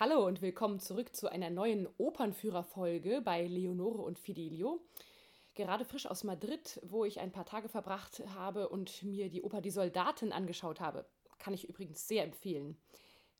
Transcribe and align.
Hallo 0.00 0.26
und 0.26 0.40
willkommen 0.40 0.80
zurück 0.80 1.14
zu 1.14 1.30
einer 1.30 1.50
neuen 1.50 1.86
Opernführerfolge 1.98 3.20
bei 3.20 3.46
Leonore 3.46 4.00
und 4.00 4.18
Fidelio. 4.18 4.80
Gerade 5.54 5.84
frisch 5.84 6.06
aus 6.06 6.24
Madrid, 6.24 6.80
wo 6.82 7.04
ich 7.04 7.20
ein 7.20 7.30
paar 7.30 7.44
Tage 7.44 7.68
verbracht 7.68 8.22
habe 8.34 8.70
und 8.70 9.02
mir 9.02 9.28
die 9.28 9.42
Oper 9.42 9.60
Die 9.60 9.70
Soldaten 9.70 10.32
angeschaut 10.32 10.80
habe. 10.80 11.04
Kann 11.38 11.52
ich 11.52 11.68
übrigens 11.68 12.08
sehr 12.08 12.24
empfehlen. 12.24 12.78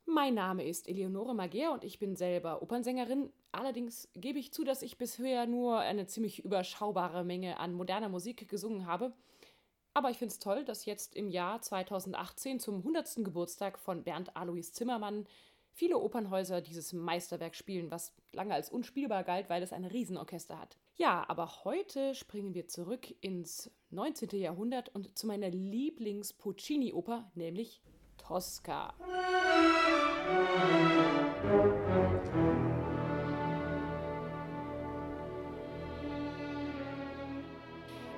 Mein 0.05 0.35
Name 0.35 0.63
ist 0.63 0.87
Eleonore 0.87 1.33
Mager 1.33 1.73
und 1.73 1.83
ich 1.83 1.97
bin 1.97 2.15
selber 2.15 2.61
Opernsängerin. 2.61 3.33
Allerdings 3.51 4.07
gebe 4.13 4.37
ich 4.37 4.53
zu, 4.53 4.63
dass 4.63 4.83
ich 4.83 4.99
bisher 4.99 5.47
nur 5.47 5.79
eine 5.79 6.05
ziemlich 6.05 6.45
überschaubare 6.45 7.23
Menge 7.23 7.59
an 7.59 7.73
moderner 7.73 8.09
Musik 8.09 8.47
gesungen 8.47 8.85
habe. 8.85 9.11
Aber 9.95 10.11
ich 10.11 10.17
finde 10.17 10.33
es 10.33 10.39
toll, 10.39 10.65
dass 10.65 10.85
jetzt 10.85 11.15
im 11.15 11.29
Jahr 11.29 11.61
2018 11.61 12.59
zum 12.59 12.77
100. 12.77 13.23
Geburtstag 13.23 13.79
von 13.79 14.03
Bernd 14.03 14.35
Alois 14.35 14.71
Zimmermann 14.71 15.25
viele 15.73 15.97
Opernhäuser 15.97 16.61
dieses 16.61 16.93
Meisterwerk 16.93 17.55
spielen, 17.55 17.91
was 17.91 18.13
lange 18.31 18.53
als 18.53 18.69
unspielbar 18.69 19.23
galt, 19.23 19.49
weil 19.49 19.63
es 19.63 19.73
ein 19.73 19.85
Riesenorchester 19.85 20.59
hat. 20.59 20.77
Ja, 20.95 21.25
aber 21.27 21.63
heute 21.63 22.13
springen 22.13 22.53
wir 22.53 22.67
zurück 22.67 23.13
ins 23.21 23.71
19. 23.89 24.29
Jahrhundert 24.39 24.89
und 24.89 25.17
zu 25.17 25.27
meiner 25.27 25.49
Lieblings-Puccini-Oper, 25.49 27.31
nämlich 27.33 27.81
Tosca. 28.17 28.93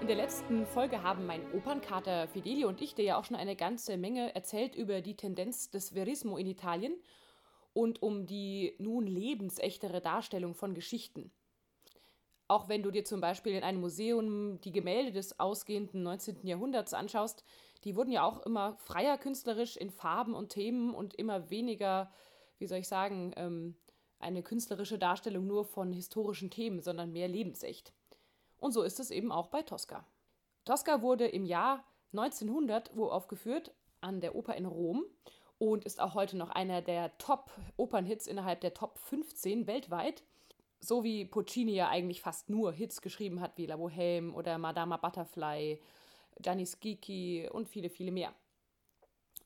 In 0.02 0.08
der 0.08 0.18
letzten 0.18 0.68
Folge 0.68 1.02
haben 1.02 1.26
mein 1.26 1.42
Opernkater 1.54 2.28
Fidelio 2.28 2.68
und 2.68 2.80
ich 2.80 2.94
dir 2.94 3.06
ja 3.06 3.18
auch 3.18 3.24
schon 3.24 3.38
eine 3.38 3.56
ganze 3.56 3.98
Menge 3.98 4.36
erzählt 4.36 4.76
über 4.76 5.02
die 5.02 5.16
Tendenz 5.16 5.72
des 5.72 5.96
Verismo 5.96 6.38
in 6.38 6.46
Italien 6.46 6.94
und 7.76 8.02
um 8.02 8.26
die 8.26 8.74
nun 8.80 9.06
lebensechtere 9.06 10.00
Darstellung 10.00 10.56
von 10.56 10.74
Geschichten. 10.74 11.32
Auch 12.48 12.70
wenn 12.70 12.84
du 12.84 12.90
dir 12.90 13.04
zum 13.04 13.20
Beispiel 13.20 13.54
in 13.54 13.64
einem 13.64 13.82
Museum 13.82 14.62
die 14.62 14.72
Gemälde 14.72 15.12
des 15.12 15.40
ausgehenden 15.40 16.02
19. 16.02 16.48
Jahrhunderts 16.48 16.94
anschaust, 16.94 17.44
die 17.84 17.98
wurden 17.98 18.12
ja 18.12 18.24
auch 18.24 18.46
immer 18.46 18.78
freier 18.78 19.18
künstlerisch 19.18 19.76
in 19.76 19.90
Farben 19.90 20.34
und 20.34 20.50
Themen 20.50 20.96
und 20.96 21.16
immer 21.16 21.50
weniger, 21.50 22.12
wie 22.60 22.68
soll 22.68 22.78
ich 22.78 22.88
sagen, 22.88 23.34
ähm, 23.36 23.76
eine 24.20 24.42
künstlerische 24.42 24.98
Darstellung 24.98 25.46
nur 25.46 25.66
von 25.66 25.92
historischen 25.92 26.50
Themen, 26.50 26.82
sondern 26.82 27.12
mehr 27.12 27.28
lebensecht. 27.28 27.94
Und 28.58 28.72
so 28.72 28.84
ist 28.84 29.02
es 29.02 29.12
eben 29.12 29.34
auch 29.34 29.48
bei 29.48 29.64
Tosca. 29.64 30.08
Tosca 30.64 31.02
wurde 31.02 31.28
im 31.28 31.44
Jahr 31.44 31.84
1900 32.14 32.96
uraufgeführt 32.96 33.74
an 34.00 34.22
der 34.22 34.34
Oper 34.34 34.56
in 34.56 34.66
Rom 34.66 35.04
und 35.58 35.86
ist 35.86 36.00
auch 36.02 36.14
heute 36.14 36.38
noch 36.38 36.50
einer 36.50 36.82
der 36.82 37.18
Top-Opernhits 37.18 38.28
innerhalb 38.28 38.62
der 38.62 38.74
Top 38.74 38.98
15 38.98 39.68
weltweit 39.68 40.24
so 40.80 41.04
wie 41.04 41.26
Puccini 41.26 41.74
ja 41.74 41.90
eigentlich 41.90 42.22
fast 42.22 42.50
nur 42.50 42.72
Hits 42.72 43.02
geschrieben 43.02 43.42
hat, 43.42 43.58
wie 43.58 43.66
La 43.66 43.76
Bohème 43.76 44.34
oder 44.34 44.58
Madama 44.58 44.98
Butterfly, 44.98 45.82
Gianni 46.40 46.66
Schicchi 46.66 47.50
und 47.52 47.68
viele, 47.68 47.90
viele 47.90 48.12
mehr. 48.12 48.34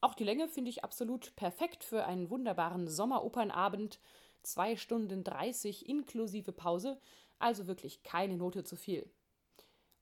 Auch 0.02 0.16
die 0.16 0.24
Länge 0.24 0.48
finde 0.48 0.70
ich 0.70 0.84
absolut 0.84 1.36
perfekt 1.36 1.84
für 1.84 2.06
einen 2.06 2.30
wunderbaren 2.30 2.88
Sommeropernabend. 2.88 4.00
Zwei 4.44 4.78
Stunden 4.78 5.23
30 5.23 5.90
inklusive 5.90 6.54
Pause, 6.54 7.00
also 7.40 7.68
wirklich 7.68 8.04
keine 8.04 8.38
Note 8.38 8.64
zu 8.64 8.78
viel. 8.78 9.10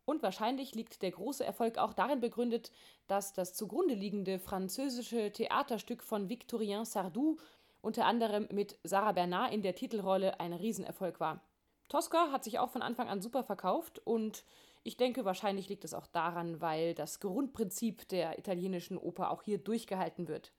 Und 0.08 0.24
wahrscheinlich 0.24 0.74
liegt 0.74 1.02
der 1.02 1.12
große 1.12 1.44
Erfolg 1.44 1.78
auch 1.78 1.92
darin 1.92 2.22
begründet, 2.22 2.72
dass 3.08 3.34
das 3.34 3.54
zugrunde 3.54 3.94
liegende 3.94 4.40
französische 4.40 5.34
Theaterstück 5.34 6.02
von 6.02 6.30
Victorien 6.30 6.86
Sardou 6.86 7.36
unter 7.82 8.06
anderem 8.06 8.48
mit 8.50 8.80
Sarah 8.86 9.12
Bernard 9.12 9.54
in 9.54 9.64
der 9.64 9.76
Titelrolle 9.76 10.40
ein 10.40 10.54
Riesenerfolg 10.54 11.20
war. 11.20 11.42
Tosca 11.90 12.32
hat 12.32 12.46
sich 12.46 12.58
auch 12.58 12.70
von 12.70 12.82
Anfang 12.82 13.10
an 13.10 13.22
super 13.22 13.44
verkauft 13.44 14.00
und 14.00 14.46
ich 14.84 14.96
denke, 14.96 15.26
wahrscheinlich 15.26 15.68
liegt 15.68 15.84
es 15.84 15.94
auch 15.94 16.08
daran, 16.08 16.62
weil 16.62 16.94
das 16.94 17.20
Grundprinzip 17.20 18.08
der 18.08 18.40
italienischen 18.40 18.98
Oper 18.98 19.30
auch 19.30 19.44
hier 19.44 19.58
durchgehalten 19.58 20.30
wird. 20.30 20.54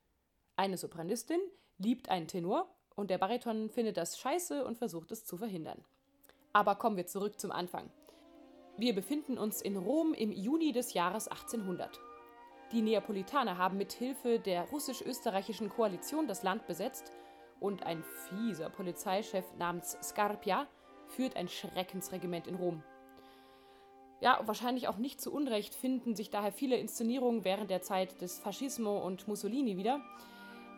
Eine 0.57 0.77
Sopranistin 0.77 1.41
liebt 1.79 2.11
einen 2.11 2.29
Tenor 2.29 2.69
und 2.97 3.09
der 3.09 3.17
Bariton 3.17 3.71
findet 3.71 3.97
das 3.97 4.19
scheiße 4.19 4.63
und 4.67 4.77
versucht 4.77 5.11
es 5.11 5.25
zu 5.25 5.39
verhindern. 5.39 5.83
Aber 6.53 6.75
kommen 6.75 6.99
wir 6.99 7.07
zurück 7.07 7.41
zum 7.41 7.51
Anfang. 7.51 7.91
Wir 8.79 8.95
befinden 8.95 9.39
uns 9.39 9.61
in 9.61 9.77
Rom 9.77 10.15
im 10.15 10.31
Juni 10.31 10.71
des 10.71 10.95
Jahres 10.95 11.27
1800. 11.27 11.99
Die 12.71 12.81
Neapolitaner 12.81 13.59
haben 13.59 13.77
mit 13.77 13.93
Hilfe 13.93 14.39
der 14.39 14.71
russisch-österreichischen 14.71 15.69
Koalition 15.69 16.29
das 16.29 16.45
Land 16.45 16.69
besetzt 16.69 17.11
und 17.59 17.83
ein 17.83 18.05
fieser 18.29 18.71
Polizeichef 18.71 19.45
namens 19.59 19.99
Scarpia 20.01 20.69
führt 21.09 21.35
ein 21.35 21.49
Schreckensregiment 21.49 22.47
in 22.47 22.55
Rom. 22.55 22.85
Ja, 24.21 24.43
wahrscheinlich 24.45 24.87
auch 24.87 24.99
nicht 24.99 25.21
zu 25.21 25.33
Unrecht 25.33 25.75
finden 25.75 26.15
sich 26.15 26.31
daher 26.31 26.53
viele 26.53 26.77
Inszenierungen 26.77 27.45
während 27.45 27.71
der 27.71 27.83
Zeit 27.83 28.21
des 28.21 28.39
Faschismo 28.39 29.05
und 29.05 29.27
Mussolini 29.27 29.77
wieder. 29.77 30.01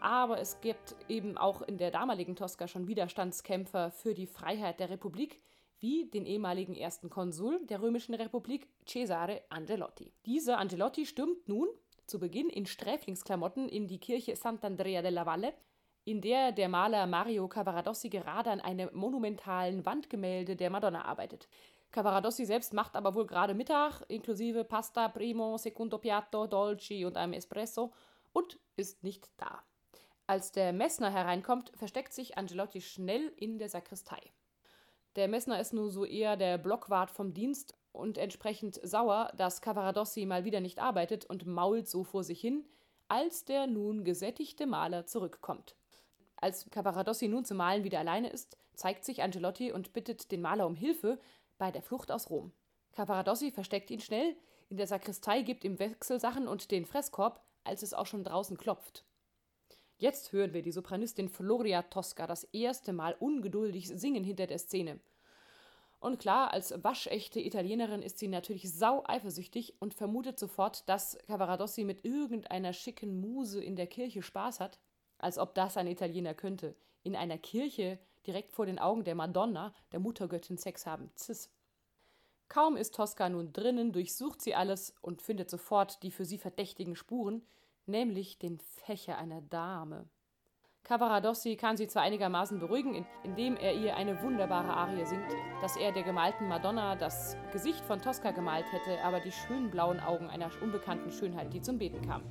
Aber 0.00 0.40
es 0.40 0.62
gibt 0.62 0.96
eben 1.08 1.36
auch 1.36 1.60
in 1.60 1.76
der 1.76 1.90
damaligen 1.90 2.34
Tosca 2.34 2.66
schon 2.66 2.88
Widerstandskämpfer 2.88 3.90
für 3.90 4.14
die 4.14 4.26
Freiheit 4.26 4.80
der 4.80 4.88
Republik, 4.88 5.42
wie 5.80 6.06
den 6.10 6.26
ehemaligen 6.26 6.74
ersten 6.74 7.10
Konsul 7.10 7.64
der 7.66 7.82
Römischen 7.82 8.14
Republik, 8.14 8.68
Cesare 8.86 9.42
Angelotti. 9.48 10.12
Dieser 10.26 10.58
Angelotti 10.58 11.06
stürmt 11.06 11.48
nun 11.48 11.68
zu 12.06 12.18
Beginn 12.18 12.48
in 12.48 12.66
Sträflingsklamotten 12.66 13.68
in 13.68 13.86
die 13.86 13.98
Kirche 13.98 14.32
Sant'Andrea 14.32 15.02
della 15.02 15.26
Valle, 15.26 15.54
in 16.04 16.20
der 16.20 16.52
der 16.52 16.68
Maler 16.68 17.06
Mario 17.06 17.48
Cavaradossi 17.48 18.08
gerade 18.08 18.50
an 18.50 18.60
einem 18.60 18.90
monumentalen 18.92 19.84
Wandgemälde 19.86 20.56
der 20.56 20.70
Madonna 20.70 21.04
arbeitet. 21.04 21.48
Cavaradossi 21.90 22.44
selbst 22.44 22.72
macht 22.72 22.94
aber 22.94 23.14
wohl 23.14 23.26
gerade 23.26 23.54
Mittag, 23.54 24.02
inklusive 24.08 24.64
Pasta, 24.64 25.08
Primo, 25.08 25.56
Secondo 25.56 25.98
Piatto, 25.98 26.46
Dolci 26.46 27.04
und 27.04 27.16
einem 27.16 27.32
Espresso 27.32 27.92
und 28.32 28.58
ist 28.76 29.02
nicht 29.02 29.28
da. 29.36 29.62
Als 30.26 30.52
der 30.52 30.72
Messner 30.72 31.10
hereinkommt, 31.10 31.72
versteckt 31.74 32.12
sich 32.12 32.38
Angelotti 32.38 32.80
schnell 32.80 33.32
in 33.36 33.58
der 33.58 33.68
Sakristei. 33.68 34.20
Der 35.16 35.26
Messner 35.26 35.60
ist 35.60 35.72
nur 35.72 35.90
so 35.90 36.04
eher 36.04 36.36
der 36.36 36.56
Blockwart 36.58 37.10
vom 37.10 37.34
Dienst 37.34 37.74
und 37.92 38.16
entsprechend 38.16 38.80
sauer, 38.82 39.32
dass 39.36 39.60
Cavaradossi 39.60 40.24
mal 40.24 40.44
wieder 40.44 40.60
nicht 40.60 40.78
arbeitet 40.78 41.24
und 41.26 41.46
mault 41.46 41.88
so 41.88 42.04
vor 42.04 42.22
sich 42.22 42.40
hin, 42.40 42.64
als 43.08 43.44
der 43.44 43.66
nun 43.66 44.04
gesättigte 44.04 44.66
Maler 44.66 45.06
zurückkommt. 45.06 45.74
Als 46.36 46.70
Cavaradossi 46.70 47.28
nun 47.28 47.44
zum 47.44 47.56
Malen 47.56 47.82
wieder 47.82 47.98
alleine 47.98 48.30
ist, 48.30 48.56
zeigt 48.74 49.04
sich 49.04 49.22
Angelotti 49.22 49.72
und 49.72 49.92
bittet 49.92 50.30
den 50.30 50.40
Maler 50.40 50.66
um 50.66 50.76
Hilfe 50.76 51.18
bei 51.58 51.70
der 51.70 51.82
Flucht 51.82 52.12
aus 52.12 52.30
Rom. 52.30 52.52
Cavaradossi 52.92 53.50
versteckt 53.50 53.90
ihn 53.90 54.00
schnell, 54.00 54.36
in 54.68 54.76
der 54.76 54.86
Sakristei 54.86 55.42
gibt 55.42 55.64
ihm 55.64 55.80
Wechselsachen 55.80 56.46
und 56.46 56.70
den 56.70 56.86
Fresskorb, 56.86 57.42
als 57.64 57.82
es 57.82 57.92
auch 57.92 58.06
schon 58.06 58.22
draußen 58.22 58.56
klopft. 58.56 59.04
Jetzt 60.00 60.32
hören 60.32 60.54
wir 60.54 60.62
die 60.62 60.72
Sopranistin 60.72 61.28
Floria 61.28 61.82
Tosca 61.82 62.26
das 62.26 62.44
erste 62.44 62.94
Mal 62.94 63.14
ungeduldig 63.20 63.86
singen 63.86 64.24
hinter 64.24 64.46
der 64.46 64.58
Szene. 64.58 64.98
Und 66.00 66.18
klar, 66.18 66.54
als 66.54 66.72
waschechte 66.82 67.38
Italienerin 67.38 68.00
ist 68.00 68.18
sie 68.18 68.28
natürlich 68.28 68.72
sau 68.72 69.04
eifersüchtig 69.06 69.74
und 69.78 69.92
vermutet 69.92 70.38
sofort, 70.38 70.88
dass 70.88 71.18
Cavaradossi 71.26 71.84
mit 71.84 72.02
irgendeiner 72.02 72.72
schicken 72.72 73.20
Muse 73.20 73.62
in 73.62 73.76
der 73.76 73.86
Kirche 73.86 74.22
Spaß 74.22 74.58
hat. 74.58 74.78
Als 75.18 75.36
ob 75.36 75.54
das 75.54 75.76
ein 75.76 75.86
Italiener 75.86 76.32
könnte. 76.32 76.74
In 77.02 77.14
einer 77.14 77.36
Kirche 77.36 77.98
direkt 78.26 78.52
vor 78.52 78.64
den 78.64 78.78
Augen 78.78 79.04
der 79.04 79.14
Madonna, 79.14 79.74
der 79.92 80.00
Muttergöttin, 80.00 80.56
Sex 80.56 80.86
haben. 80.86 81.10
Cis. 81.14 81.50
Kaum 82.48 82.78
ist 82.78 82.94
Tosca 82.94 83.28
nun 83.28 83.52
drinnen, 83.52 83.92
durchsucht 83.92 84.40
sie 84.40 84.54
alles 84.54 84.94
und 85.02 85.20
findet 85.20 85.50
sofort 85.50 86.02
die 86.02 86.10
für 86.10 86.24
sie 86.24 86.38
verdächtigen 86.38 86.96
Spuren, 86.96 87.42
nämlich 87.86 88.38
den 88.38 88.58
Fächer 88.58 89.18
einer 89.18 89.40
Dame. 89.40 90.08
Cavaradossi 90.82 91.56
kann 91.56 91.76
sie 91.76 91.88
zwar 91.88 92.02
einigermaßen 92.02 92.58
beruhigen, 92.58 93.06
indem 93.22 93.56
er 93.56 93.74
ihr 93.74 93.96
eine 93.96 94.22
wunderbare 94.22 94.72
Arie 94.72 95.04
singt, 95.04 95.30
dass 95.60 95.76
er 95.76 95.92
der 95.92 96.02
gemalten 96.02 96.48
Madonna 96.48 96.96
das 96.96 97.36
Gesicht 97.52 97.84
von 97.84 98.00
Tosca 98.00 98.30
gemalt 98.30 98.64
hätte, 98.72 99.02
aber 99.04 99.20
die 99.20 99.32
schönen 99.32 99.70
blauen 99.70 100.00
Augen 100.00 100.28
einer 100.28 100.50
unbekannten 100.62 101.12
Schönheit, 101.12 101.52
die 101.52 101.60
zum 101.60 101.78
Beten 101.78 102.00
kam. 102.00 102.22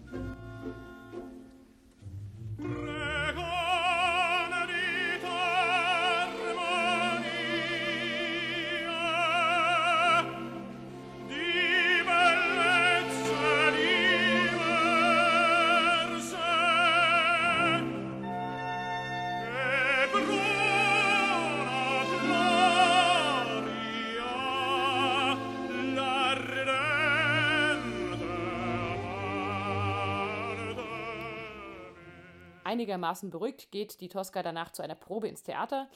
Einigermaßen 32.70 33.32
beruhigt 33.32 33.72
geht 33.72 34.00
die 34.00 34.10
Tosca 34.10 34.44
danach 34.44 34.72
zu 34.72 34.84
einer 34.84 34.94
Probe 34.94 35.28
ins 35.28 35.42
Theater 35.42 35.90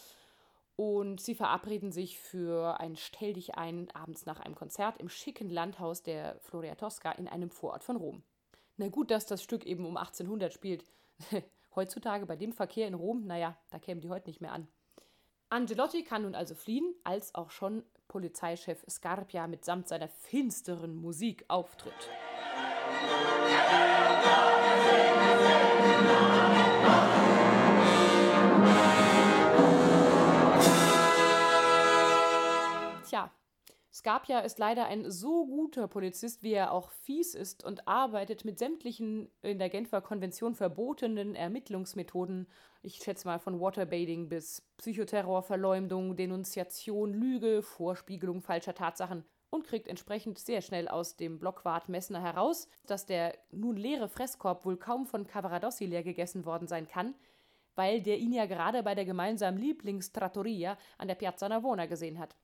und 0.75 1.21
sie 1.21 1.35
verabreden 1.35 1.91
sich 1.91 2.17
für 2.17 2.79
ein 2.79 2.95
Stell 2.95 3.33
dich 3.33 3.53
ein 3.53 3.91
abends 3.93 4.25
nach 4.25 4.39
einem 4.39 4.55
Konzert 4.55 4.97
im 4.97 5.07
schicken 5.07 5.51
Landhaus 5.51 6.01
der 6.01 6.39
Floria 6.39 6.73
Tosca 6.73 7.11
in 7.11 7.27
einem 7.27 7.51
Vorort 7.51 7.83
von 7.83 7.95
Rom. 7.95 8.23
Na 8.77 8.87
gut, 8.87 9.11
dass 9.11 9.27
das 9.27 9.43
Stück 9.43 9.67
eben 9.67 9.85
um 9.85 9.97
1800 9.97 10.51
spielt. 10.51 10.83
Heutzutage 11.75 12.25
bei 12.25 12.37
dem 12.37 12.53
Verkehr 12.53 12.87
in 12.87 12.95
Rom, 12.95 13.27
naja, 13.27 13.55
da 13.69 13.77
kämen 13.77 14.01
die 14.01 14.09
heute 14.09 14.27
nicht 14.27 14.41
mehr 14.41 14.53
an. 14.53 14.67
Angelotti 15.49 16.03
kann 16.03 16.23
nun 16.23 16.33
also 16.33 16.55
fliehen, 16.55 16.95
als 17.03 17.35
auch 17.35 17.51
schon 17.51 17.83
Polizeichef 18.07 18.83
Scarpia 18.89 19.45
mitsamt 19.45 19.89
seiner 19.89 20.07
finsteren 20.07 20.95
Musik 20.95 21.45
auftritt. 21.49 22.09
Scarpia 34.03 34.39
ist 34.39 34.59
leider 34.59 34.87
ein 34.87 35.09
so 35.09 35.45
guter 35.45 35.87
Polizist, 35.87 36.43
wie 36.43 36.51
er 36.51 36.73
auch 36.73 36.91
fies 36.91 37.33
ist 37.33 37.63
und 37.63 37.87
arbeitet 37.87 38.43
mit 38.43 38.59
sämtlichen 38.59 39.31
in 39.41 39.59
der 39.59 39.69
Genfer 39.69 40.01
Konvention 40.01 40.55
verbotenen 40.55 41.35
Ermittlungsmethoden. 41.35 42.49
Ich 42.81 42.95
schätze 42.95 43.25
mal 43.25 43.39
von 43.39 43.61
Waterbaiting 43.61 44.27
bis 44.27 44.59
Psychoterror, 44.75 45.41
Verleumdung, 45.41 46.17
Denunziation, 46.17 47.13
Lüge, 47.13 47.61
Vorspiegelung 47.61 48.41
falscher 48.41 48.75
Tatsachen 48.75 49.23
und 49.49 49.65
kriegt 49.65 49.87
entsprechend 49.87 50.37
sehr 50.37 50.61
schnell 50.61 50.89
aus 50.89 51.15
dem 51.15 51.39
Blockwart 51.39 51.87
Messner 51.87 52.21
heraus, 52.21 52.67
dass 52.85 53.05
der 53.05 53.37
nun 53.51 53.77
leere 53.77 54.09
Fresskorb 54.09 54.65
wohl 54.65 54.75
kaum 54.75 55.05
von 55.05 55.27
Cavaradossi 55.27 55.85
leer 55.85 56.03
gegessen 56.03 56.43
worden 56.43 56.67
sein 56.67 56.89
kann, 56.89 57.15
weil 57.75 58.01
der 58.01 58.17
ihn 58.17 58.33
ja 58.33 58.47
gerade 58.47 58.83
bei 58.83 58.95
der 58.95 59.05
gemeinsamen 59.05 59.59
Lieblingstrattoria 59.59 60.77
an 60.97 61.07
der 61.07 61.15
Piazza 61.15 61.47
Navona 61.47 61.85
gesehen 61.85 62.19
hat. 62.19 62.35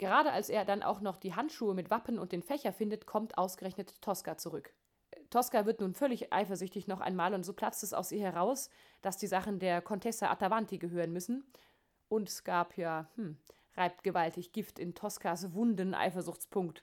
Gerade 0.00 0.32
als 0.32 0.48
er 0.48 0.64
dann 0.64 0.82
auch 0.82 1.02
noch 1.02 1.18
die 1.18 1.34
Handschuhe 1.34 1.74
mit 1.74 1.90
Wappen 1.90 2.18
und 2.18 2.32
den 2.32 2.40
Fächer 2.40 2.72
findet, 2.72 3.04
kommt 3.04 3.36
ausgerechnet 3.36 4.00
Tosca 4.00 4.38
zurück. 4.38 4.72
Tosca 5.28 5.66
wird 5.66 5.82
nun 5.82 5.92
völlig 5.92 6.32
eifersüchtig 6.32 6.88
noch 6.88 7.02
einmal 7.02 7.34
und 7.34 7.44
so 7.44 7.52
platzt 7.52 7.82
es 7.82 7.92
aus 7.92 8.10
ihr 8.10 8.22
heraus, 8.22 8.70
dass 9.02 9.18
die 9.18 9.26
Sachen 9.26 9.58
der 9.58 9.82
Contessa 9.82 10.30
Attavanti 10.30 10.78
gehören 10.78 11.12
müssen. 11.12 11.44
Und 12.08 12.30
Scarpia, 12.30 13.10
hm, 13.16 13.36
reibt 13.76 14.02
gewaltig 14.02 14.52
Gift 14.52 14.78
in 14.78 14.94
Toscas 14.94 15.52
wunden 15.52 15.94
Eifersuchtspunkt. 15.94 16.82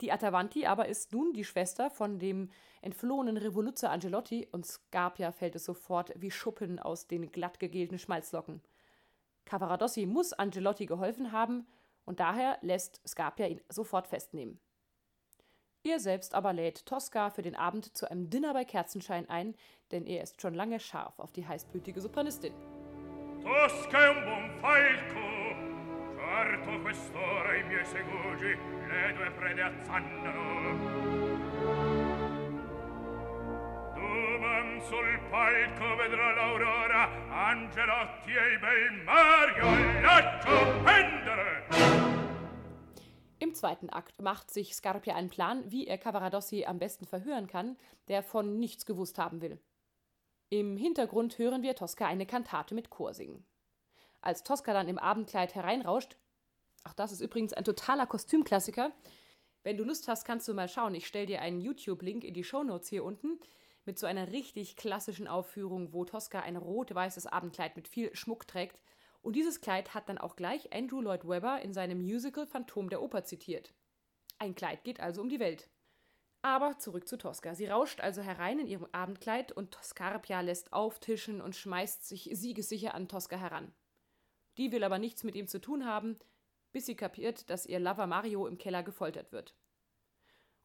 Die 0.00 0.10
Attavanti 0.10 0.64
aber 0.64 0.88
ist 0.88 1.12
nun 1.12 1.34
die 1.34 1.44
Schwester 1.44 1.90
von 1.90 2.18
dem 2.18 2.48
entflohenen 2.80 3.36
Revoluzzer 3.36 3.90
Angelotti 3.90 4.48
und 4.50 4.64
Scarpia 4.64 5.30
fällt 5.30 5.56
es 5.56 5.66
sofort 5.66 6.10
wie 6.16 6.30
Schuppen 6.30 6.78
aus 6.78 7.06
den 7.06 7.30
glatt 7.30 7.58
gegelten 7.58 7.98
Schmalzlocken. 7.98 8.62
Cavaradossi 9.44 10.06
muss 10.06 10.32
Angelotti 10.32 10.86
geholfen 10.86 11.32
haben 11.32 11.66
und 12.06 12.20
daher 12.20 12.56
lässt 12.62 13.06
Scarpia 13.06 13.46
ihn 13.46 13.60
sofort 13.68 14.06
festnehmen. 14.06 14.58
Er 15.84 16.00
selbst 16.00 16.34
aber 16.34 16.52
lädt 16.52 16.86
Tosca 16.86 17.30
für 17.30 17.42
den 17.42 17.54
Abend 17.54 17.96
zu 17.96 18.10
einem 18.10 18.28
Dinner 18.28 18.52
bei 18.54 18.64
Kerzenschein 18.64 19.28
ein, 19.28 19.54
denn 19.92 20.06
er 20.06 20.22
ist 20.22 20.40
schon 20.40 20.54
lange 20.54 20.80
scharf 20.80 21.18
auf 21.18 21.30
die 21.32 21.46
heißblütige 21.46 22.00
Sopranistin. 22.00 22.54
Tosca 23.42 23.98
è 23.98 24.08
un 24.08 24.24
buon 24.24 24.50
falco, 24.60 25.20
certo 26.16 26.80
quest'ora 26.82 27.54
i 27.54 27.62
miei 27.64 27.84
segugi 27.84 28.56
le 28.88 29.12
due 29.14 29.30
prede 29.30 29.62
azzannano. 29.62 30.96
Sul 34.82 35.18
palco 35.30 35.96
vedrà 35.96 36.34
l'aurora, 36.34 37.08
Angelotti 37.30 38.30
e 38.30 38.52
il 38.52 38.58
bel 38.58 39.04
Mario 39.04 39.64
laggiù 40.02 40.84
pendere. 40.84 41.66
Im 43.38 43.54
zweiten 43.54 43.88
Akt 43.88 44.20
macht 44.20 44.50
sich 44.50 44.74
Scarpia 44.74 45.14
einen 45.14 45.30
Plan, 45.30 45.70
wie 45.70 45.86
er 45.86 45.98
Cavaradossi 45.98 46.66
am 46.66 46.78
besten 46.78 47.06
verhören 47.06 47.46
kann, 47.46 47.76
der 48.08 48.22
von 48.22 48.58
nichts 48.58 48.84
gewusst 48.84 49.18
haben 49.18 49.40
will. 49.40 49.58
Im 50.50 50.76
Hintergrund 50.76 51.38
hören 51.38 51.62
wir 51.62 51.74
Tosca 51.74 52.06
eine 52.06 52.26
Kantate 52.26 52.74
mit 52.74 52.90
Chor 52.90 53.14
singen. 53.14 53.46
Als 54.20 54.42
Tosca 54.42 54.74
dann 54.74 54.88
im 54.88 54.98
Abendkleid 54.98 55.54
hereinrauscht, 55.54 56.16
ach, 56.84 56.94
das 56.94 57.12
ist 57.12 57.20
übrigens 57.20 57.54
ein 57.54 57.64
totaler 57.64 58.06
Kostümklassiker. 58.06 58.92
Wenn 59.62 59.78
du 59.78 59.84
Lust 59.84 60.06
hast, 60.06 60.24
kannst 60.24 60.46
du 60.48 60.54
mal 60.54 60.68
schauen. 60.68 60.94
Ich 60.94 61.06
stelle 61.06 61.26
dir 61.26 61.40
einen 61.40 61.60
YouTube-Link 61.60 62.24
in 62.24 62.34
die 62.34 62.44
Shownotes 62.44 62.88
hier 62.88 63.04
unten 63.04 63.40
mit 63.86 63.98
so 63.98 64.06
einer 64.06 64.32
richtig 64.32 64.76
klassischen 64.76 65.28
Aufführung, 65.28 65.92
wo 65.92 66.04
Tosca 66.04 66.40
ein 66.40 66.56
rot-weißes 66.56 67.26
Abendkleid 67.26 67.76
mit 67.76 67.88
viel 67.88 68.14
Schmuck 68.14 68.46
trägt 68.46 68.78
und 69.22 69.34
dieses 69.34 69.60
Kleid 69.60 69.94
hat 69.94 70.08
dann 70.08 70.18
auch 70.18 70.36
gleich 70.36 70.72
Andrew 70.72 71.00
Lloyd 71.00 71.26
Webber 71.26 71.60
in 71.60 71.72
seinem 71.72 72.02
Musical 72.02 72.46
Phantom 72.46 72.88
der 72.88 73.02
Oper 73.02 73.24
zitiert. 73.24 73.74
Ein 74.38 74.54
Kleid 74.54 74.84
geht 74.84 75.00
also 75.00 75.20
um 75.20 75.28
die 75.28 75.40
Welt. 75.40 75.68
Aber 76.42 76.78
zurück 76.78 77.08
zu 77.08 77.18
Tosca. 77.18 77.56
Sie 77.56 77.66
rauscht 77.66 78.00
also 78.00 78.22
herein 78.22 78.60
in 78.60 78.68
ihrem 78.68 78.86
Abendkleid 78.92 79.50
und 79.50 79.76
Scarpia 79.82 80.42
lässt 80.42 80.72
auftischen 80.72 81.40
und 81.40 81.56
schmeißt 81.56 82.06
sich 82.06 82.30
siegessicher 82.34 82.94
an 82.94 83.08
Tosca 83.08 83.36
heran. 83.36 83.72
Die 84.58 84.70
will 84.70 84.84
aber 84.84 85.00
nichts 85.00 85.24
mit 85.24 85.34
ihm 85.34 85.48
zu 85.48 85.60
tun 85.60 85.86
haben, 85.86 86.16
bis 86.70 86.86
sie 86.86 86.94
kapiert, 86.94 87.50
dass 87.50 87.66
ihr 87.66 87.80
Lover 87.80 88.06
Mario 88.06 88.46
im 88.46 88.58
Keller 88.58 88.84
gefoltert 88.84 89.32
wird. 89.32 89.56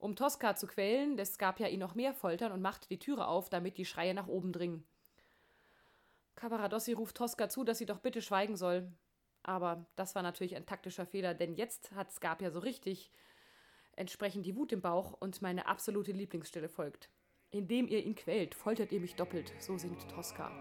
Um 0.01 0.15
Tosca 0.15 0.55
zu 0.55 0.65
quälen, 0.65 1.15
lässt 1.15 1.35
Scarpia 1.35 1.67
ihn 1.67 1.79
noch 1.79 1.93
mehr 1.93 2.15
foltern 2.15 2.51
und 2.51 2.61
macht 2.63 2.89
die 2.89 2.97
Türe 2.97 3.27
auf, 3.27 3.49
damit 3.49 3.77
die 3.77 3.85
Schreie 3.85 4.15
nach 4.15 4.27
oben 4.27 4.51
dringen. 4.51 4.83
Cavaradossi 6.33 6.93
ruft 6.93 7.17
Tosca 7.17 7.49
zu, 7.49 7.63
dass 7.63 7.77
sie 7.77 7.85
doch 7.85 7.99
bitte 7.99 8.23
schweigen 8.23 8.55
soll. 8.55 8.91
Aber 9.43 9.85
das 9.95 10.15
war 10.15 10.23
natürlich 10.23 10.55
ein 10.55 10.65
taktischer 10.65 11.05
Fehler, 11.05 11.35
denn 11.35 11.53
jetzt 11.53 11.91
hat 11.91 12.11
Scarpia 12.11 12.49
so 12.49 12.59
richtig 12.59 13.11
entsprechend 13.95 14.47
die 14.47 14.55
Wut 14.55 14.71
im 14.71 14.81
Bauch 14.81 15.13
und 15.19 15.43
meine 15.43 15.67
absolute 15.67 16.13
Lieblingsstelle 16.13 16.67
folgt. 16.67 17.09
Indem 17.51 17.87
ihr 17.87 18.03
ihn 18.03 18.15
quält, 18.15 18.55
foltert 18.55 18.91
ihr 18.91 19.01
mich 19.01 19.13
doppelt, 19.13 19.53
so 19.59 19.77
singt 19.77 20.09
Tosca. 20.09 20.51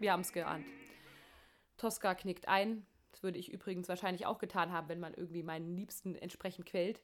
Wir 0.00 0.12
haben 0.12 0.22
es 0.22 0.32
geahnt. 0.32 0.64
Tosca 1.76 2.14
knickt 2.14 2.48
ein. 2.48 2.86
Das 3.12 3.22
würde 3.22 3.38
ich 3.38 3.52
übrigens 3.52 3.88
wahrscheinlich 3.88 4.24
auch 4.24 4.38
getan 4.38 4.72
haben, 4.72 4.88
wenn 4.88 4.98
man 4.98 5.12
irgendwie 5.12 5.42
meinen 5.42 5.76
Liebsten 5.76 6.14
entsprechend 6.14 6.64
quält. 6.64 7.02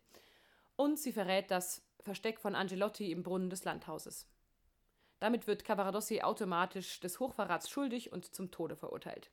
Und 0.76 0.98
sie 0.98 1.12
verrät 1.12 1.50
das 1.50 1.82
Versteck 2.00 2.40
von 2.40 2.54
Angelotti 2.54 3.12
im 3.12 3.22
Brunnen 3.22 3.50
des 3.50 3.64
Landhauses. 3.64 4.26
Damit 5.18 5.46
wird 5.46 5.64
Cavaradossi 5.64 6.22
automatisch 6.22 7.00
des 7.00 7.20
Hochverrats 7.20 7.68
schuldig 7.68 8.12
und 8.12 8.34
zum 8.34 8.50
Tode 8.50 8.76
verurteilt. 8.76 9.30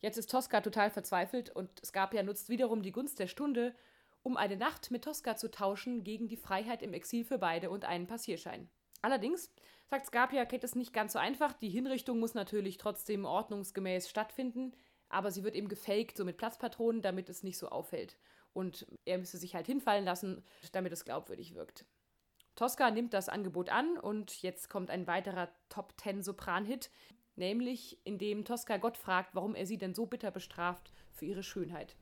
Jetzt 0.00 0.16
ist 0.16 0.30
Tosca 0.30 0.60
total 0.60 0.90
verzweifelt 0.90 1.50
und 1.50 1.84
Scarpia 1.84 2.22
nutzt 2.22 2.48
wiederum 2.48 2.82
die 2.82 2.92
Gunst 2.92 3.18
der 3.18 3.26
Stunde, 3.26 3.74
um 4.22 4.36
eine 4.36 4.56
Nacht 4.56 4.90
mit 4.92 5.02
Tosca 5.02 5.36
zu 5.36 5.50
tauschen 5.50 6.04
gegen 6.04 6.28
die 6.28 6.36
Freiheit 6.36 6.82
im 6.82 6.92
Exil 6.92 7.24
für 7.24 7.38
beide 7.38 7.70
und 7.70 7.84
einen 7.84 8.06
Passierschein. 8.06 8.68
Allerdings 9.04 9.52
sagt 9.90 10.06
Scarpia, 10.06 10.44
geht 10.44 10.64
es 10.64 10.74
nicht 10.74 10.94
ganz 10.94 11.12
so 11.12 11.18
einfach. 11.18 11.52
Die 11.52 11.68
Hinrichtung 11.68 12.20
muss 12.20 12.32
natürlich 12.32 12.78
trotzdem 12.78 13.26
ordnungsgemäß 13.26 14.08
stattfinden, 14.08 14.72
aber 15.10 15.30
sie 15.30 15.44
wird 15.44 15.54
eben 15.56 15.68
gefaked, 15.68 16.16
so 16.16 16.24
mit 16.24 16.38
Platzpatronen, 16.38 17.02
damit 17.02 17.28
es 17.28 17.42
nicht 17.42 17.58
so 17.58 17.68
auffällt. 17.68 18.16
Und 18.54 18.86
er 19.04 19.18
müsste 19.18 19.36
sich 19.36 19.54
halt 19.54 19.66
hinfallen 19.66 20.06
lassen, 20.06 20.42
damit 20.72 20.90
es 20.94 21.04
glaubwürdig 21.04 21.54
wirkt. 21.54 21.84
Tosca 22.56 22.90
nimmt 22.90 23.12
das 23.12 23.28
Angebot 23.28 23.68
an 23.68 23.98
und 23.98 24.40
jetzt 24.40 24.70
kommt 24.70 24.88
ein 24.88 25.06
weiterer 25.06 25.50
Top 25.68 25.98
Ten 25.98 26.22
Sopran-Hit, 26.22 26.90
nämlich 27.36 27.98
in 28.04 28.16
dem 28.16 28.46
Tosca 28.46 28.78
Gott 28.78 28.96
fragt, 28.96 29.34
warum 29.34 29.54
er 29.54 29.66
sie 29.66 29.76
denn 29.76 29.92
so 29.92 30.06
bitter 30.06 30.30
bestraft 30.30 30.94
für 31.12 31.26
ihre 31.26 31.42
Schönheit. 31.42 31.94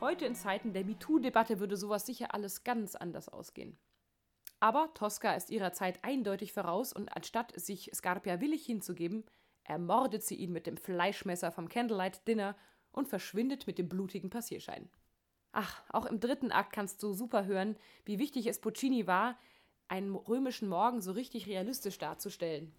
Heute 0.00 0.26
in 0.26 0.36
Zeiten 0.36 0.72
der 0.72 0.84
MeToo-Debatte 0.84 1.58
würde 1.58 1.76
sowas 1.76 2.06
sicher 2.06 2.32
alles 2.32 2.62
ganz 2.62 2.94
anders 2.94 3.28
ausgehen. 3.28 3.76
Aber 4.60 4.94
Tosca 4.94 5.34
ist 5.34 5.50
ihrer 5.50 5.72
Zeit 5.72 6.04
eindeutig 6.04 6.52
voraus 6.52 6.92
und 6.92 7.08
anstatt 7.16 7.52
sich 7.58 7.90
Scarpia 7.92 8.40
willig 8.40 8.64
hinzugeben, 8.64 9.24
ermordet 9.64 10.22
sie 10.22 10.36
ihn 10.36 10.52
mit 10.52 10.68
dem 10.68 10.76
Fleischmesser 10.76 11.50
vom 11.50 11.68
Candlelight 11.68 12.26
Dinner 12.28 12.56
und 12.92 13.08
verschwindet 13.08 13.66
mit 13.66 13.78
dem 13.78 13.88
blutigen 13.88 14.30
Passierschein. 14.30 14.88
Ach, 15.50 15.82
auch 15.90 16.06
im 16.06 16.20
dritten 16.20 16.52
Akt 16.52 16.72
kannst 16.72 17.02
du 17.02 17.12
super 17.12 17.46
hören, 17.46 17.76
wie 18.04 18.20
wichtig 18.20 18.46
es 18.46 18.60
Puccini 18.60 19.08
war, 19.08 19.36
einen 19.88 20.14
römischen 20.14 20.68
Morgen 20.68 21.00
so 21.00 21.10
richtig 21.10 21.48
realistisch 21.48 21.98
darzustellen. 21.98 22.72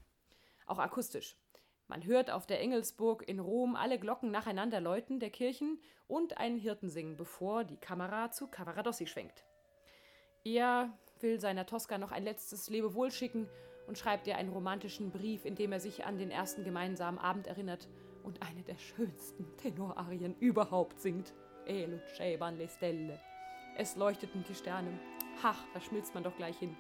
Auch 0.66 0.80
akustisch. 0.80 1.36
Man 1.90 2.06
hört 2.06 2.30
auf 2.30 2.46
der 2.46 2.62
Engelsburg 2.62 3.28
in 3.28 3.40
Rom 3.40 3.76
alle 3.76 3.98
Glocken 3.98 4.30
nacheinander 4.30 4.80
läuten 4.80 5.20
der 5.20 5.32
Kirchen 5.32 5.82
und 6.08 6.38
einen 6.38 6.58
Hirten 6.58 6.88
singen, 6.88 7.18
bevor 7.18 7.64
die 7.64 7.78
Kamera 7.78 8.30
zu 8.30 8.46
Cavaradossi 8.46 9.08
schwenkt. 9.08 9.44
Er 10.44 10.96
will 11.20 11.40
seiner 11.40 11.66
Tosca 11.66 11.98
noch 11.98 12.12
ein 12.12 12.24
letztes 12.24 12.70
Lebewohl 12.70 13.10
schicken 13.12 13.50
und 13.88 13.98
schreibt 13.98 14.28
ihr 14.28 14.38
einen 14.38 14.54
romantischen 14.54 15.10
Brief, 15.10 15.46
in 15.46 15.56
dem 15.56 15.72
er 15.72 15.80
sich 15.80 16.06
an 16.06 16.20
den 16.20 16.30
ersten 16.30 16.64
gemeinsamen 16.64 17.18
Abend 17.18 17.48
erinnert 17.48 17.90
und 18.24 18.44
eine 18.44 18.62
der 18.62 18.78
schönsten 18.78 19.58
Tenorarien 19.58 20.36
überhaupt 20.40 21.02
singt. 21.02 21.34
E 21.66 21.86
le 21.86 22.02
stelle. 22.08 23.20
Es 23.76 23.96
leuchteten 23.96 24.44
die 24.48 24.54
Sterne. 24.56 25.00
Hach, 25.42 25.66
da 25.74 25.82
schmilzt 25.82 26.14
man 26.14 26.24
doch 26.24 26.38
gleich 26.38 26.58
hin. 26.60 26.78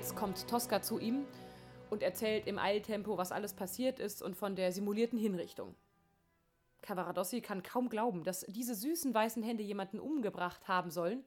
Jetzt 0.00 0.16
kommt 0.16 0.48
Tosca 0.48 0.80
zu 0.80 0.98
ihm 0.98 1.26
und 1.90 2.02
erzählt 2.02 2.46
im 2.46 2.58
Eiltempo, 2.58 3.18
was 3.18 3.32
alles 3.32 3.52
passiert 3.52 3.98
ist 3.98 4.22
und 4.22 4.34
von 4.34 4.56
der 4.56 4.72
simulierten 4.72 5.18
Hinrichtung. 5.18 5.74
Cavaradossi 6.80 7.42
kann 7.42 7.62
kaum 7.62 7.90
glauben, 7.90 8.24
dass 8.24 8.46
diese 8.48 8.74
süßen 8.74 9.12
weißen 9.12 9.42
Hände 9.42 9.62
jemanden 9.62 10.00
umgebracht 10.00 10.66
haben 10.68 10.90
sollen, 10.90 11.22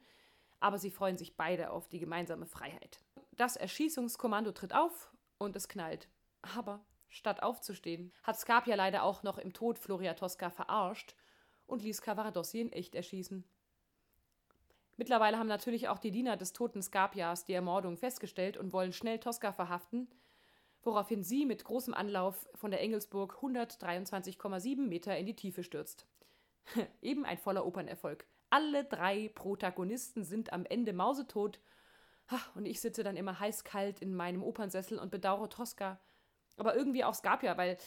aber 0.59 0.79
sie 0.79 0.89
freuen 0.89 1.19
sich 1.19 1.37
beide 1.37 1.69
auf 1.69 1.87
die 1.87 1.99
gemeinsame 1.99 2.47
Freiheit. 2.47 2.99
Das 3.33 3.57
Erschießungskommando 3.57 4.51
tritt 4.53 4.73
auf 4.73 5.11
und 5.37 5.55
es 5.55 5.67
knallt. 5.67 6.09
Aber 6.41 6.83
statt 7.09 7.43
aufzustehen, 7.43 8.11
hat 8.23 8.39
Scarpia 8.39 8.73
leider 8.73 9.03
auch 9.03 9.21
noch 9.21 9.37
im 9.37 9.53
Tod 9.53 9.77
Floria 9.77 10.15
Tosca 10.15 10.49
verarscht 10.49 11.15
und 11.67 11.83
ließ 11.83 12.01
Cavaradossi 12.01 12.61
in 12.61 12.71
echt 12.71 12.95
erschießen. 12.95 13.43
Mittlerweile 14.95 15.39
haben 15.39 15.47
natürlich 15.47 15.87
auch 15.87 15.97
die 15.97 16.11
Diener 16.11 16.37
des 16.37 16.53
toten 16.53 16.81
Scapias 16.81 17.45
die 17.45 17.53
Ermordung 17.53 17.97
festgestellt 17.97 18.57
und 18.57 18.73
wollen 18.73 18.93
schnell 18.93 19.19
Tosca 19.19 19.51
verhaften, 19.51 20.07
woraufhin 20.83 21.23
sie 21.23 21.45
mit 21.45 21.63
großem 21.63 21.93
Anlauf 21.93 22.47
von 22.53 22.69
der 22.69 22.81
Engelsburg 22.81 23.39
123,7 23.41 24.87
Meter 24.87 25.17
in 25.17 25.25
die 25.25 25.35
Tiefe 25.35 25.63
stürzt. 25.63 26.05
Eben 27.01 27.25
ein 27.25 27.37
voller 27.37 27.65
Opernerfolg. 27.65 28.27
Alle 28.49 28.85
drei 28.85 29.29
Protagonisten 29.33 30.23
sind 30.23 30.53
am 30.53 30.65
Ende 30.65 30.93
mausetot 30.93 31.59
und 32.53 32.65
ich 32.65 32.79
sitze 32.79 33.03
dann 33.03 33.17
immer 33.17 33.39
heiß-kalt 33.39 33.99
in 33.99 34.13
meinem 34.13 34.43
Opernsessel 34.43 34.99
und 34.99 35.09
bedauere 35.09 35.49
Tosca. 35.49 35.99
Aber 36.57 36.75
irgendwie 36.75 37.03
auch 37.03 37.15
Scapia, 37.15 37.57
weil 37.57 37.77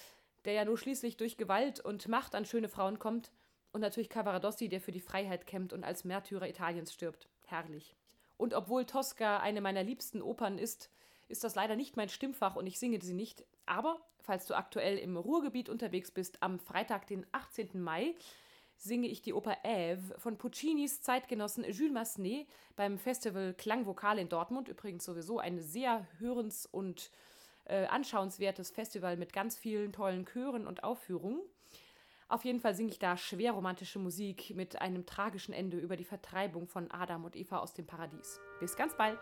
der 0.44 0.54
ja 0.54 0.64
nur 0.64 0.76
schließlich 0.76 1.16
durch 1.16 1.36
Gewalt 1.36 1.78
und 1.80 2.08
Macht 2.08 2.34
an 2.34 2.44
schöne 2.44 2.68
Frauen 2.68 2.98
kommt 2.98 3.30
und 3.76 3.82
natürlich 3.82 4.08
Cavaradossi, 4.08 4.70
der 4.70 4.80
für 4.80 4.90
die 4.90 5.00
Freiheit 5.00 5.46
kämpft 5.46 5.74
und 5.74 5.84
als 5.84 6.06
Märtyrer 6.06 6.48
Italiens 6.48 6.94
stirbt. 6.94 7.28
Herrlich. 7.44 7.94
Und 8.38 8.54
obwohl 8.54 8.86
Tosca 8.86 9.40
eine 9.40 9.60
meiner 9.60 9.82
liebsten 9.82 10.22
Opern 10.22 10.56
ist, 10.56 10.90
ist 11.28 11.44
das 11.44 11.56
leider 11.56 11.76
nicht 11.76 11.94
mein 11.94 12.08
Stimmfach 12.08 12.56
und 12.56 12.66
ich 12.66 12.78
singe 12.78 13.02
sie 13.02 13.12
nicht. 13.12 13.44
Aber 13.66 14.00
falls 14.18 14.46
du 14.46 14.54
aktuell 14.54 14.96
im 14.96 15.18
Ruhrgebiet 15.18 15.68
unterwegs 15.68 16.10
bist, 16.10 16.42
am 16.42 16.58
Freitag, 16.58 17.06
den 17.06 17.26
18. 17.32 17.78
Mai, 17.78 18.14
singe 18.76 19.08
ich 19.08 19.20
die 19.20 19.34
Oper 19.34 19.58
Eve 19.62 20.18
von 20.20 20.38
Puccinis 20.38 21.02
Zeitgenossen 21.02 21.70
Jules 21.70 21.92
Massenet 21.92 22.48
beim 22.76 22.96
Festival 22.96 23.52
Klangvokal 23.52 24.18
in 24.18 24.30
Dortmund. 24.30 24.68
Übrigens 24.68 25.04
sowieso 25.04 25.38
ein 25.38 25.60
sehr 25.60 26.06
hörens- 26.18 26.64
und 26.64 27.10
äh, 27.66 27.84
anschauenswertes 27.84 28.70
Festival 28.70 29.18
mit 29.18 29.34
ganz 29.34 29.58
vielen 29.58 29.92
tollen 29.92 30.24
Chören 30.24 30.66
und 30.66 30.82
Aufführungen. 30.82 31.42
Auf 32.28 32.44
jeden 32.44 32.60
Fall 32.60 32.74
singe 32.74 32.90
ich 32.90 32.98
da 32.98 33.16
schwer 33.16 33.52
romantische 33.52 34.00
Musik 34.00 34.52
mit 34.56 34.80
einem 34.80 35.06
tragischen 35.06 35.52
Ende 35.52 35.78
über 35.78 35.96
die 35.96 36.04
Vertreibung 36.04 36.66
von 36.66 36.90
Adam 36.90 37.24
und 37.24 37.36
Eva 37.36 37.58
aus 37.58 37.72
dem 37.72 37.86
Paradies. 37.86 38.40
Bis 38.58 38.76
ganz 38.76 38.96
bald! 38.96 39.18